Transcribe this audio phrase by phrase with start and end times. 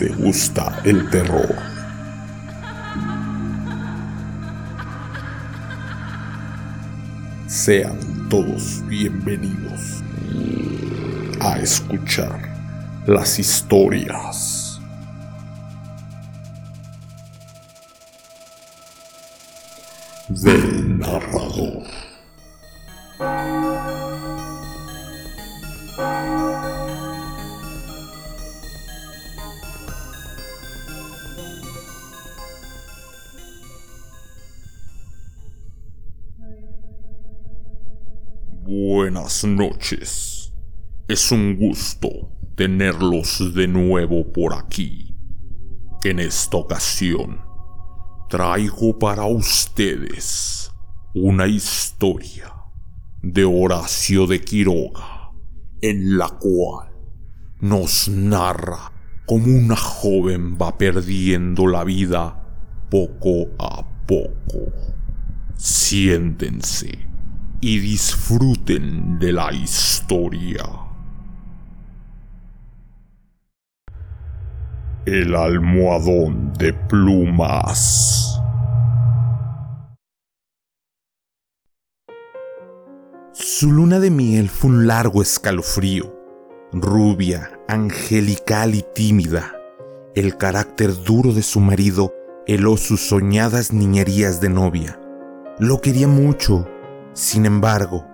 [0.00, 1.54] ¿Te gusta el terror?
[7.46, 7.98] Sean
[8.30, 10.02] todos bienvenidos
[11.40, 12.40] a escuchar
[13.06, 14.80] las historias
[20.30, 22.09] del narrador.
[39.44, 40.52] Noches.
[41.08, 42.08] Es un gusto
[42.56, 45.14] tenerlos de nuevo por aquí.
[46.04, 47.40] En esta ocasión,
[48.28, 50.70] traigo para ustedes
[51.14, 52.52] una historia
[53.22, 55.32] de Horacio de Quiroga,
[55.80, 56.90] en la cual
[57.60, 58.92] nos narra
[59.26, 64.72] cómo una joven va perdiendo la vida poco a poco.
[65.56, 67.09] Siéntense
[67.60, 70.64] y disfruten de la historia.
[75.04, 78.40] El almohadón de plumas.
[83.32, 86.18] Su luna de miel fue un largo escalofrío.
[86.72, 89.52] Rubia, angelical y tímida,
[90.14, 92.14] el carácter duro de su marido
[92.46, 94.98] heló sus soñadas niñerías de novia.
[95.58, 96.66] Lo quería mucho
[97.12, 98.06] sin embargo,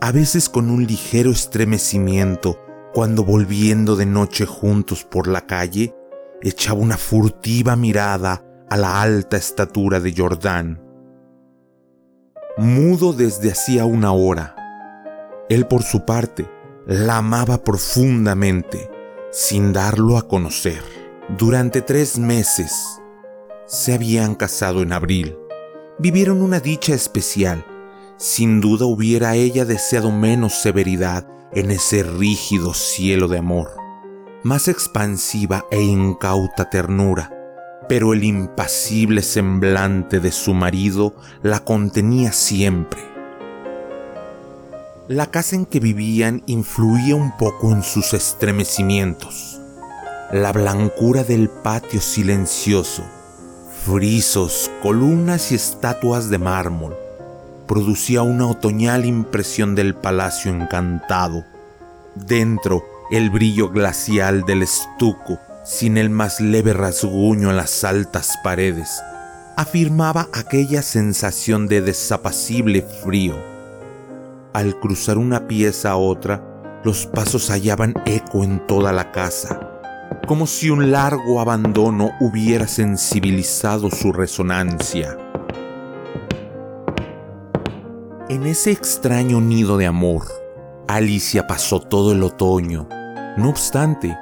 [0.00, 2.58] a veces con un ligero estremecimiento,
[2.94, 5.94] cuando volviendo de noche juntos por la calle,
[6.42, 10.82] echaba una furtiva mirada a la alta estatura de Jordán.
[12.56, 14.54] Mudo desde hacía una hora,
[15.48, 16.48] él por su parte
[16.86, 18.90] la amaba profundamente,
[19.30, 20.82] sin darlo a conocer.
[21.36, 22.72] Durante tres meses
[23.66, 25.36] se habían casado en abril.
[25.98, 27.64] Vivieron una dicha especial
[28.18, 33.70] sin duda hubiera ella deseado menos severidad en ese rígido cielo de amor,
[34.42, 37.32] más expansiva e incauta ternura,
[37.88, 43.00] pero el impasible semblante de su marido la contenía siempre.
[45.06, 49.58] La casa en que vivían influía un poco en sus estremecimientos.
[50.32, 53.04] La blancura del patio silencioso,
[53.86, 56.94] frisos, columnas y estatuas de mármol,
[57.68, 61.44] producía una otoñal impresión del palacio encantado.
[62.16, 69.00] Dentro, el brillo glacial del estuco, sin el más leve rasguño en las altas paredes,
[69.56, 73.36] afirmaba aquella sensación de desapacible frío.
[74.54, 76.42] Al cruzar una pieza a otra,
[76.84, 79.60] los pasos hallaban eco en toda la casa,
[80.26, 85.18] como si un largo abandono hubiera sensibilizado su resonancia.
[88.30, 90.24] En ese extraño nido de amor,
[90.86, 92.86] Alicia pasó todo el otoño.
[93.38, 94.18] No obstante,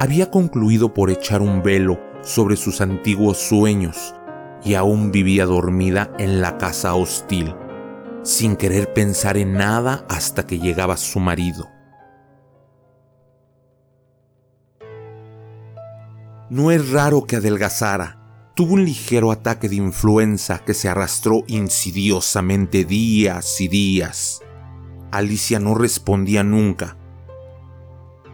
[0.00, 4.12] había concluido por echar un velo sobre sus antiguos sueños
[4.64, 7.54] y aún vivía dormida en la casa hostil,
[8.24, 11.68] sin querer pensar en nada hasta que llegaba su marido.
[16.50, 18.23] No es raro que adelgazara,
[18.54, 24.42] tuvo un ligero ataque de influenza que se arrastró insidiosamente días y días.
[25.10, 26.96] Alicia no respondía nunca.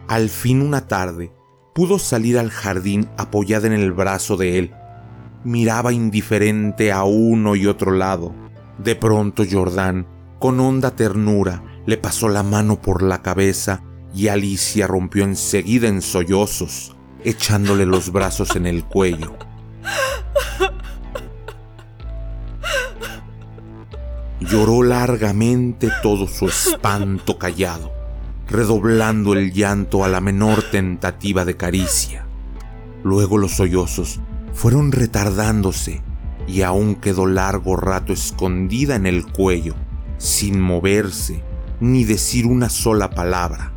[0.07, 1.31] Al fin una tarde,
[1.73, 4.75] pudo salir al jardín apoyada en el brazo de él.
[5.43, 8.35] Miraba indiferente a uno y otro lado.
[8.77, 10.07] De pronto Jordán,
[10.39, 16.01] con honda ternura, le pasó la mano por la cabeza y Alicia rompió enseguida en
[16.01, 19.35] sollozos, echándole los brazos en el cuello.
[24.39, 27.91] Lloró largamente todo su espanto callado,
[28.49, 32.25] redoblando el llanto a la menor tentativa de caricia.
[33.03, 34.19] Luego los sollozos
[34.53, 36.01] fueron retardándose
[36.47, 39.75] y aún quedó largo rato escondida en el cuello,
[40.17, 41.43] sin moverse
[41.79, 43.70] ni decir una sola palabra.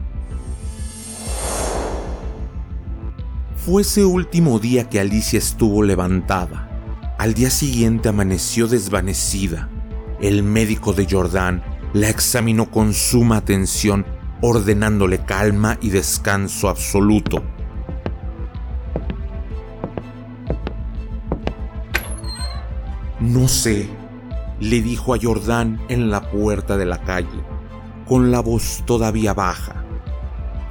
[3.64, 6.68] Fue ese último día que Alicia estuvo levantada.
[7.16, 9.70] Al día siguiente amaneció desvanecida.
[10.20, 11.62] El médico de Jordán
[11.94, 14.04] la examinó con suma atención,
[14.42, 17.42] ordenándole calma y descanso absoluto.
[23.18, 23.88] No sé,
[24.60, 27.42] le dijo a Jordán en la puerta de la calle,
[28.06, 29.83] con la voz todavía baja.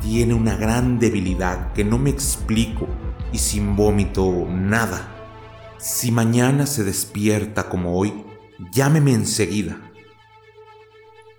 [0.04, 2.90] Tiene una gran debilidad que no me explico
[3.32, 5.10] y sin vómito nada.
[5.78, 8.14] Si mañana se despierta como hoy,
[8.74, 9.80] llámeme enseguida.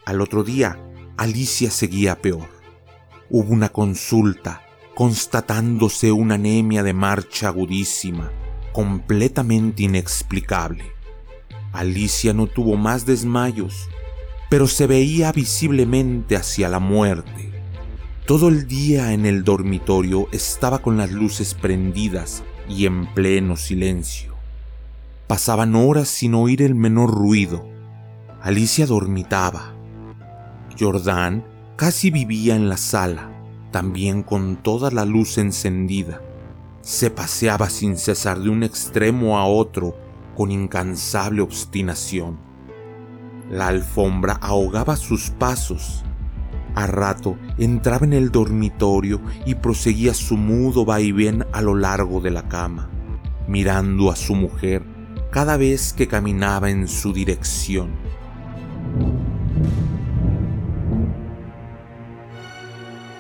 [0.06, 0.78] Al otro día,
[1.19, 2.49] Alicia seguía peor.
[3.28, 4.62] Hubo una consulta,
[4.94, 8.32] constatándose una anemia de marcha agudísima,
[8.72, 10.84] completamente inexplicable.
[11.75, 13.90] Alicia no tuvo más desmayos,
[14.49, 17.54] pero se veía visiblemente hacia la muerte.
[18.26, 24.32] Todo el día en el dormitorio estaba con las luces prendidas y en pleno silencio.
[25.26, 27.69] Pasaban horas sin oír el menor ruido.
[28.41, 29.75] Alicia dormitaba.
[30.81, 31.44] Jordán
[31.76, 33.31] casi vivía en la sala,
[33.71, 36.23] también con toda la luz encendida.
[36.81, 39.99] Se paseaba sin cesar de un extremo a otro
[40.35, 42.38] con incansable obstinación.
[43.50, 46.05] La alfombra ahogaba sus pasos.
[46.75, 52.31] A rato entraba en el dormitorio y proseguía su mudo vaivén a lo largo de
[52.31, 52.91] la cama,
[53.47, 54.82] mirando a su mujer
[55.31, 57.91] cada vez que caminaba en su dirección.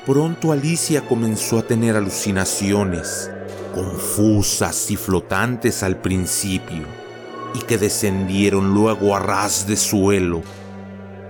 [0.06, 3.30] Pronto Alicia comenzó a tener alucinaciones,
[3.74, 6.84] confusas y flotantes al principio
[7.54, 10.42] y que descendieron luego a ras de suelo.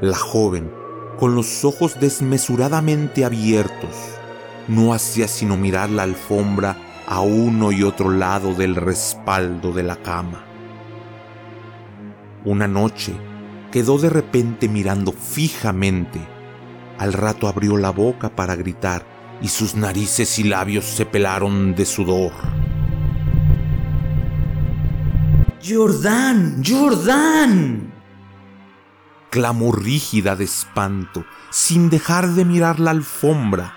[0.00, 0.70] La joven,
[1.18, 3.96] con los ojos desmesuradamente abiertos,
[4.68, 6.76] no hacía sino mirar la alfombra
[7.06, 10.44] a uno y otro lado del respaldo de la cama.
[12.44, 13.14] Una noche
[13.70, 16.20] quedó de repente mirando fijamente.
[16.98, 19.04] Al rato abrió la boca para gritar
[19.40, 22.32] y sus narices y labios se pelaron de sudor.
[25.66, 27.93] Jordán, Jordán.
[29.34, 33.74] Clamó rígida de espanto, sin dejar de mirar la alfombra.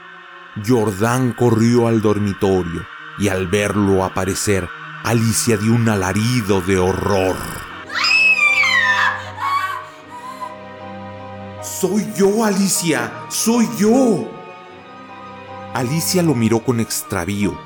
[0.64, 2.86] Jordán corrió al dormitorio
[3.18, 4.70] y al verlo aparecer,
[5.04, 7.36] Alicia dio un alarido de horror.
[11.64, 14.30] Soy yo, Alicia, soy yo.
[15.74, 17.58] Alicia lo miró con extravío,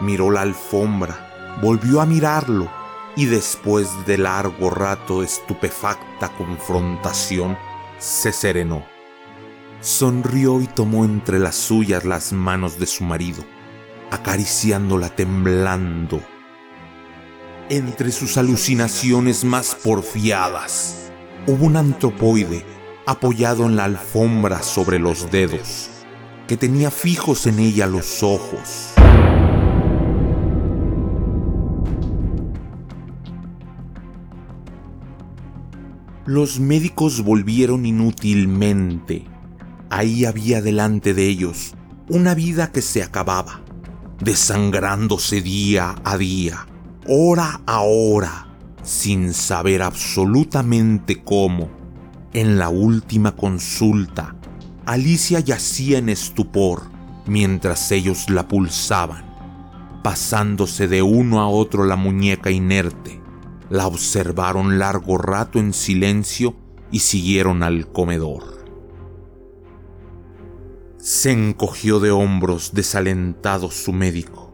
[0.00, 2.79] miró la alfombra, volvió a mirarlo
[3.16, 7.56] y después de largo rato estupefacta confrontación,
[7.98, 8.84] se serenó.
[9.80, 13.44] Sonrió y tomó entre las suyas las manos de su marido,
[14.10, 16.20] acariciándola temblando.
[17.68, 21.10] Entre sus alucinaciones más porfiadas,
[21.46, 22.64] hubo un antropoide
[23.06, 25.90] apoyado en la alfombra sobre los dedos,
[26.46, 28.92] que tenía fijos en ella los ojos.
[36.30, 39.24] Los médicos volvieron inútilmente.
[39.90, 41.74] Ahí había delante de ellos
[42.08, 43.62] una vida que se acababa,
[44.20, 46.68] desangrándose día a día,
[47.08, 48.46] hora a hora,
[48.84, 51.68] sin saber absolutamente cómo.
[52.32, 54.36] En la última consulta,
[54.86, 56.82] Alicia yacía en estupor
[57.26, 59.24] mientras ellos la pulsaban,
[60.04, 63.19] pasándose de uno a otro la muñeca inerte
[63.70, 66.56] la observaron largo rato en silencio
[66.90, 68.66] y siguieron al comedor.
[70.98, 74.52] Se encogió de hombros desalentado su médico.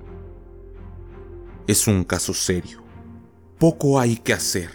[1.66, 2.84] Es un caso serio.
[3.58, 4.70] Poco hay que hacer.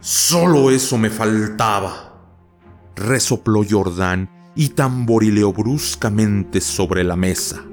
[0.00, 2.18] Solo eso me faltaba.
[2.96, 7.64] Resopló Jordán y tamborileó bruscamente sobre la mesa.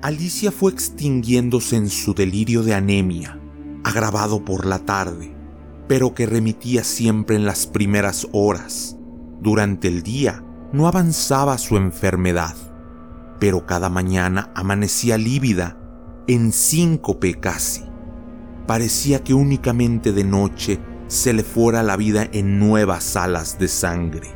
[0.00, 3.40] Alicia fue extinguiéndose en su delirio de anemia,
[3.82, 5.34] agravado por la tarde,
[5.88, 8.96] pero que remitía siempre en las primeras horas.
[9.40, 12.54] Durante el día no avanzaba su enfermedad,
[13.40, 15.76] pero cada mañana amanecía lívida,
[16.28, 17.82] en síncope casi.
[18.68, 20.78] Parecía que únicamente de noche
[21.08, 24.28] se le fuera la vida en nuevas alas de sangre.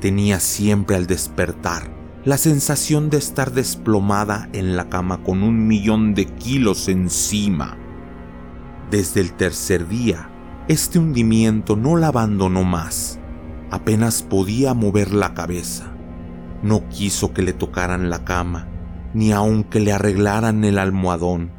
[0.00, 6.14] Tenía siempre al despertar la sensación de estar desplomada en la cama con un millón
[6.14, 7.78] de kilos encima.
[8.90, 10.30] Desde el tercer día,
[10.68, 13.18] este hundimiento no la abandonó más.
[13.70, 15.94] Apenas podía mover la cabeza.
[16.62, 18.68] No quiso que le tocaran la cama,
[19.14, 21.52] ni aun que le arreglaran el almohadón.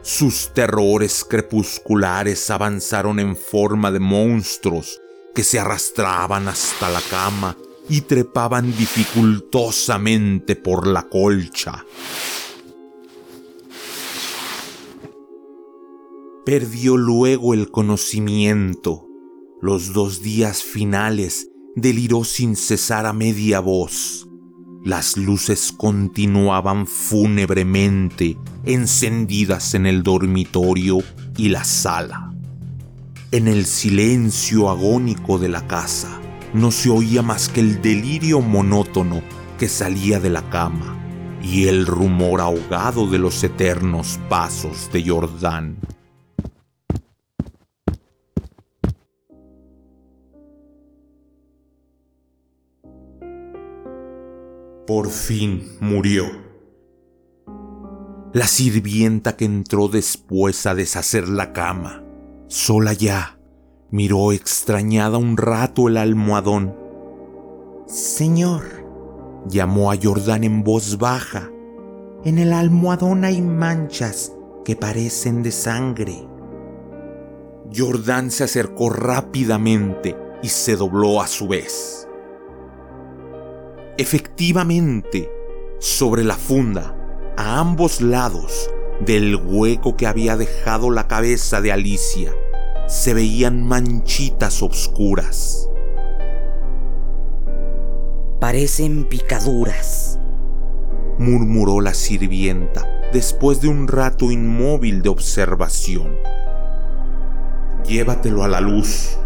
[0.00, 5.02] Sus terrores crepusculares avanzaron en forma de monstruos
[5.34, 7.56] que se arrastraban hasta la cama
[7.88, 11.84] y trepaban dificultosamente por la colcha.
[16.44, 19.06] Perdió luego el conocimiento.
[19.60, 24.26] Los dos días finales deliró sin cesar a media voz.
[24.84, 30.98] Las luces continuaban fúnebremente encendidas en el dormitorio
[31.36, 32.32] y la sala.
[33.30, 36.17] En el silencio agónico de la casa
[36.52, 39.22] no se oía más que el delirio monótono
[39.58, 40.96] que salía de la cama
[41.42, 45.76] y el rumor ahogado de los eternos pasos de Jordán.
[54.86, 56.24] Por fin murió.
[58.32, 62.02] La sirvienta que entró después a deshacer la cama,
[62.46, 63.37] sola ya,
[63.90, 66.76] miró extrañada un rato el almohadón.
[67.86, 68.62] Señor,
[69.48, 71.50] llamó a Jordán en voz baja.
[72.24, 74.32] En el almohadón hay manchas
[74.64, 76.28] que parecen de sangre.
[77.74, 82.06] Jordán se acercó rápidamente y se dobló a su vez.
[83.96, 85.30] Efectivamente,
[85.78, 86.94] sobre la funda,
[87.36, 88.70] a ambos lados
[89.04, 92.32] del hueco que había dejado la cabeza de Alicia,
[92.88, 95.70] se veían manchitas oscuras.
[98.40, 100.18] Parecen picaduras,
[101.18, 106.16] murmuró la sirvienta después de un rato inmóvil de observación.
[107.86, 109.16] Llévatelo a la luz,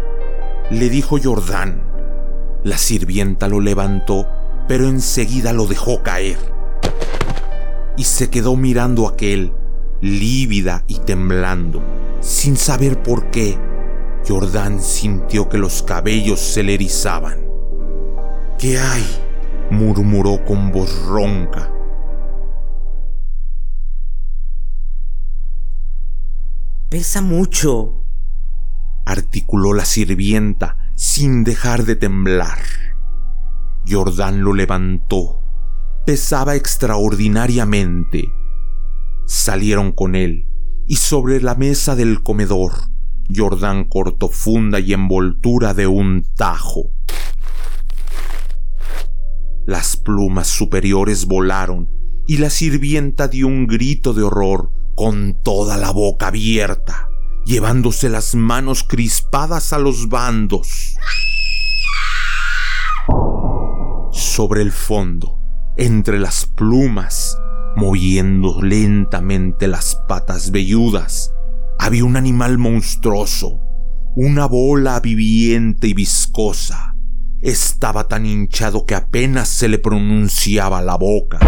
[0.69, 1.81] le dijo Jordán.
[2.63, 4.27] La sirvienta lo levantó
[4.67, 6.37] pero enseguida lo dejó caer.
[7.97, 9.51] Y se quedó mirando a aquel,
[10.01, 11.81] lívida y temblando,
[12.23, 13.59] sin saber por qué.
[14.27, 17.39] Jordán sintió que los cabellos se le erizaban.
[18.57, 19.05] ¿Qué hay?
[19.69, 21.69] murmuró con voz ronca.
[26.89, 28.05] Pesa mucho,
[29.05, 32.59] articuló la sirvienta sin dejar de temblar.
[33.87, 35.41] Jordán lo levantó.
[36.05, 38.31] Pesaba extraordinariamente.
[39.25, 40.52] Salieron con él
[40.87, 42.73] y sobre la mesa del comedor,
[43.33, 46.91] Jordán cortó funda y envoltura de un tajo.
[49.65, 51.89] Las plumas superiores volaron
[52.27, 57.07] y la sirvienta dio un grito de horror con toda la boca abierta,
[57.45, 60.95] llevándose las manos crispadas a los bandos
[64.11, 65.39] sobre el fondo,
[65.77, 67.37] entre las plumas,
[67.75, 71.33] moviendo lentamente las patas velludas,
[71.79, 73.59] había un animal monstruoso,
[74.15, 76.95] una bola viviente y viscosa.
[77.41, 81.39] Estaba tan hinchado que apenas se le pronunciaba la boca.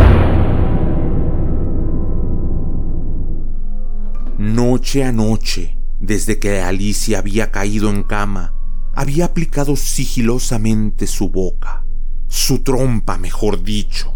[4.38, 8.54] Noche a noche, desde que Alicia había caído en cama,
[8.94, 11.86] había aplicado sigilosamente su boca
[12.28, 14.14] su trompa, mejor dicho,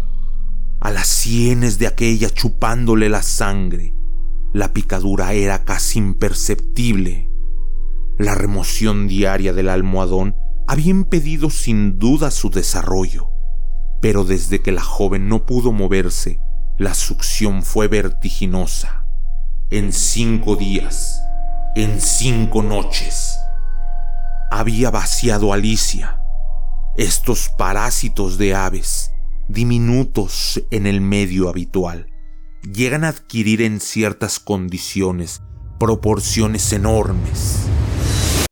[0.80, 3.94] a las sienes de aquella chupándole la sangre.
[4.52, 7.30] La picadura era casi imperceptible.
[8.18, 10.34] La remoción diaria del almohadón
[10.66, 13.30] había impedido sin duda su desarrollo,
[14.00, 16.40] pero desde que la joven no pudo moverse,
[16.78, 19.04] la succión fue vertiginosa.
[19.70, 21.22] En cinco días,
[21.76, 23.38] en cinco noches,
[24.50, 26.20] había vaciado Alicia
[26.96, 29.12] estos parásitos de aves,
[29.52, 32.06] diminutos en el medio habitual,
[32.62, 35.42] llegan a adquirir en ciertas condiciones
[35.78, 37.66] proporciones enormes.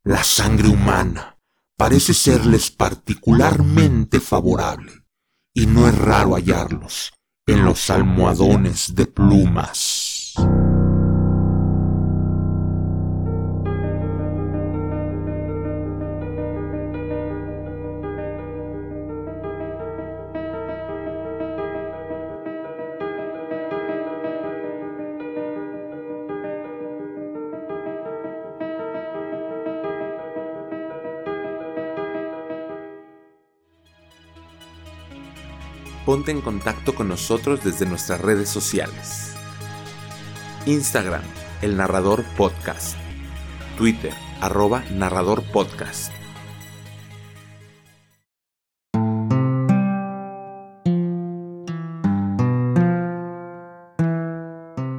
[0.03, 1.37] La sangre humana
[1.77, 4.91] parece serles particularmente favorable
[5.53, 7.13] y no es raro hallarlos
[7.47, 10.08] en los almohadones de plumas.
[36.09, 39.35] ponte en contacto con nosotros desde nuestras redes sociales.
[40.65, 41.21] Instagram,
[41.61, 42.97] el narrador podcast.
[43.77, 44.11] Twitter,
[44.41, 46.11] arroba narrador podcast.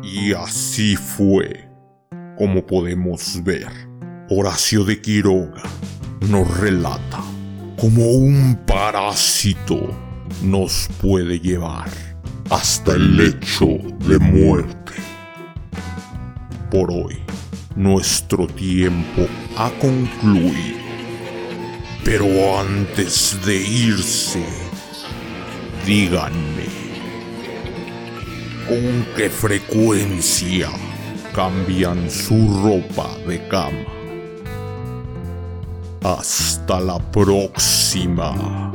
[0.04, 1.68] Y así fue,
[2.38, 3.66] como podemos ver,
[4.28, 5.64] Horacio de Quiroga
[6.28, 7.20] nos relata
[7.76, 10.09] como un parásito
[10.42, 11.90] nos puede llevar
[12.50, 13.66] hasta el lecho
[14.06, 14.94] de muerte.
[16.70, 17.18] Por hoy,
[17.76, 20.78] nuestro tiempo ha concluido.
[22.04, 22.26] Pero
[22.58, 24.44] antes de irse,
[25.86, 26.66] díganme,
[28.66, 30.70] ¿con qué frecuencia
[31.34, 34.00] cambian su ropa de cama?
[36.02, 38.72] Hasta la próxima.